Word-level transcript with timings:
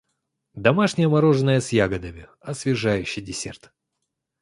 Домашнее 0.55 1.07
мороженое 1.09 1.59
с 1.61 1.71
ягодами- 1.71 2.27
освежающий 2.41 3.21
десерт. 3.21 3.71